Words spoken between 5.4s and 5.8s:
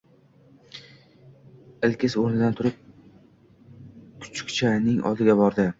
bordi